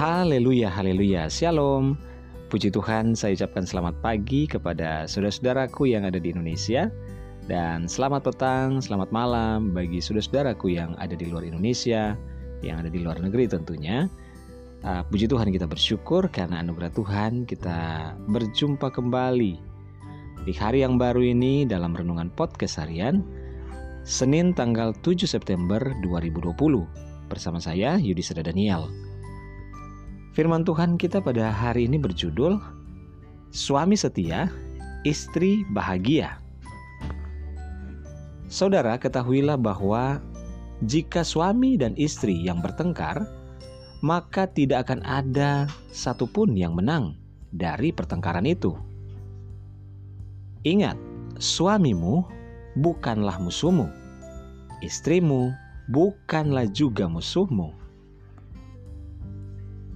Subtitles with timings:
[0.00, 1.92] Haleluya, haleluya, shalom.
[2.48, 6.88] Puji Tuhan, saya ucapkan selamat pagi kepada saudara-saudaraku yang ada di Indonesia
[7.44, 12.16] dan selamat petang, selamat malam bagi saudara-saudaraku yang ada di luar Indonesia,
[12.64, 14.08] yang ada di luar negeri tentunya.
[14.88, 19.52] Uh, puji Tuhan kita bersyukur karena anugerah Tuhan kita berjumpa kembali
[20.48, 23.20] di hari yang baru ini dalam renungan podcast harian
[24.08, 26.56] Senin tanggal 7 September 2020
[27.28, 29.09] bersama saya Yudi Seda Daniel.
[30.30, 32.62] Firman Tuhan kita pada hari ini berjudul
[33.50, 34.46] Suami Setia,
[35.02, 36.38] Istri Bahagia.
[38.46, 40.22] Saudara, ketahuilah bahwa
[40.86, 43.26] jika suami dan istri yang bertengkar,
[44.06, 47.18] maka tidak akan ada satupun yang menang
[47.50, 48.78] dari pertengkaran itu.
[50.62, 50.94] Ingat,
[51.42, 52.22] suamimu
[52.78, 53.90] bukanlah musuhmu,
[54.78, 55.50] istrimu
[55.90, 57.79] bukanlah juga musuhmu.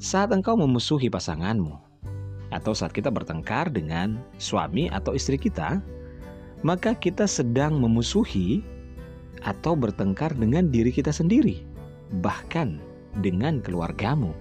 [0.05, 1.81] Saat engkau memusuhi pasanganmu,
[2.53, 5.81] atau saat kita bertengkar dengan suami atau istri kita,
[6.61, 8.61] maka kita sedang memusuhi
[9.49, 11.65] atau bertengkar dengan diri kita sendiri,
[12.21, 12.77] bahkan
[13.25, 14.37] dengan keluargamu.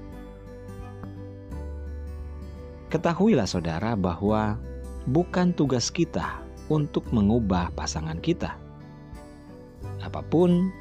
[2.91, 4.59] Ketahuilah, saudara, bahwa
[5.07, 8.59] bukan tugas kita untuk mengubah pasangan kita.
[10.03, 10.75] Apa pun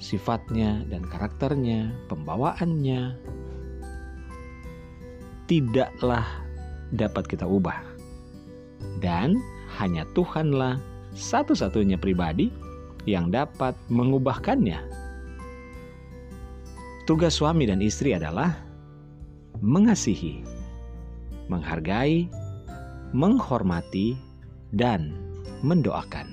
[0.00, 3.14] sifatnya dan karakternya, pembawaannya,
[5.48, 6.24] tidaklah
[6.94, 7.80] dapat kita ubah.
[8.98, 9.38] Dan
[9.78, 10.78] hanya Tuhanlah
[11.14, 12.50] satu-satunya pribadi
[13.06, 15.02] yang dapat mengubahkannya
[17.02, 18.54] Tugas suami dan istri adalah
[19.58, 20.46] mengasihi,
[21.50, 22.30] menghargai,
[23.10, 24.14] menghormati,
[24.70, 25.10] dan
[25.66, 26.30] mendoakan.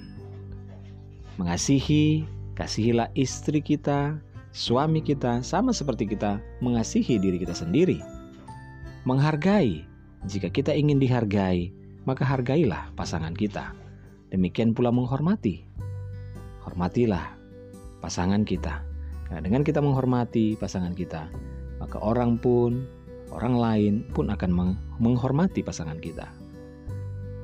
[1.42, 2.22] Mengasihi,
[2.54, 4.22] kasihilah istri kita,
[4.54, 7.98] suami kita, sama seperti kita mengasihi diri kita sendiri.
[9.08, 9.86] Menghargai,
[10.28, 11.72] jika kita ingin dihargai,
[12.04, 13.72] maka hargailah pasangan kita.
[14.32, 15.64] Demikian pula menghormati.
[16.64, 17.40] Hormatilah
[18.04, 18.90] pasangan kita
[19.30, 21.30] Nah, dengan kita menghormati pasangan kita,
[21.78, 22.82] maka orang pun,
[23.30, 24.52] orang lain pun akan
[24.98, 26.26] menghormati pasangan kita.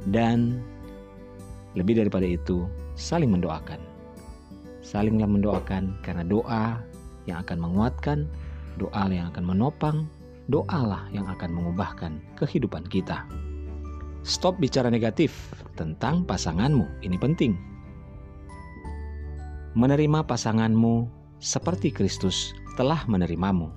[0.10, 0.62] Dan
[1.78, 2.66] lebih daripada itu,
[2.98, 3.78] saling mendoakan.
[4.86, 6.78] Salinglah mendoakan karena doa
[7.26, 8.30] yang akan menguatkan,
[8.78, 10.06] doa yang akan menopang,
[10.48, 13.26] doalah yang akan mengubahkan kehidupan kita.
[14.26, 17.54] Stop bicara negatif tentang pasanganmu, ini penting.
[19.78, 21.06] Menerima pasanganmu
[21.38, 23.70] seperti Kristus telah menerimamu.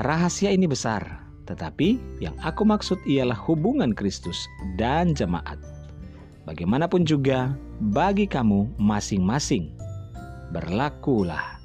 [0.00, 4.48] Rahasia ini besar, tetapi yang aku maksud ialah hubungan Kristus
[4.80, 5.60] dan jemaat.
[6.48, 7.52] Bagaimanapun juga,
[7.92, 9.76] bagi kamu masing-masing,
[10.56, 11.60] berlakulah.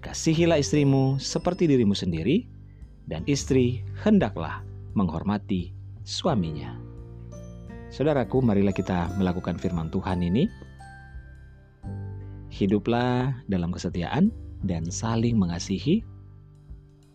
[0.00, 2.46] Kasihilah istrimu seperti dirimu sendiri,
[3.06, 6.76] dan istri hendaklah menghormati suaminya.
[7.92, 10.48] Saudaraku, marilah kita melakukan firman Tuhan ini
[12.52, 14.28] Hiduplah dalam kesetiaan
[14.60, 16.04] dan saling mengasihi,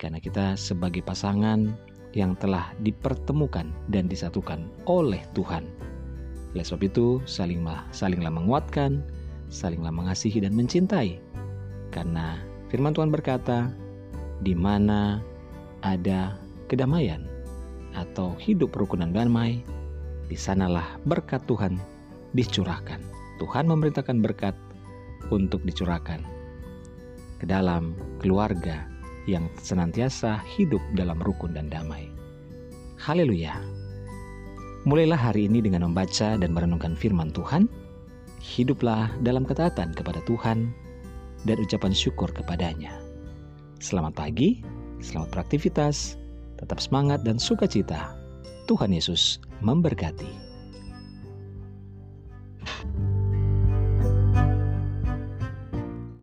[0.02, 1.78] karena kita sebagai pasangan
[2.18, 5.70] yang telah dipertemukan dan disatukan oleh Tuhan.
[6.58, 9.06] Oleh sebab itu, salinglah, salinglah menguatkan,
[9.53, 11.22] salinglah mengasihi dan mencintai.
[11.94, 12.42] Karena
[12.74, 13.70] firman Tuhan berkata,
[14.42, 15.22] di mana
[15.96, 16.36] ada
[16.68, 17.24] kedamaian
[17.96, 19.64] atau hidup rukunan damai,
[20.28, 21.80] di sanalah berkat Tuhan
[22.36, 23.00] dicurahkan.
[23.38, 24.56] Tuhan memerintahkan berkat
[25.30, 26.20] untuk dicurahkan
[27.38, 28.90] ke dalam keluarga
[29.30, 32.09] yang senantiasa hidup dalam rukun dan damai.
[32.97, 33.62] Haleluya!
[34.88, 37.68] Mulailah hari ini dengan membaca dan merenungkan firman Tuhan.
[38.40, 40.72] Hiduplah dalam ketaatan kepada Tuhan
[41.44, 42.96] dan ucapan syukur kepadanya.
[43.84, 44.64] Selamat pagi,
[45.02, 46.18] selamat beraktivitas,
[46.58, 48.16] tetap semangat dan sukacita.
[48.68, 50.47] Tuhan Yesus memberkati.